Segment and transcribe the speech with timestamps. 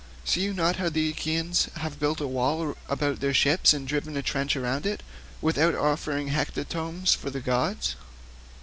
[0.25, 4.17] See you not how the Achaeans have built a wall about their ships and driven
[4.17, 5.03] a trench all round it,
[5.43, 7.95] without offering hecatombs to the gods?